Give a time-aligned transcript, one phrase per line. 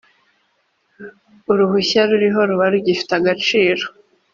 [1.51, 3.83] uruhushya ruriho ruba rugifite agaciro.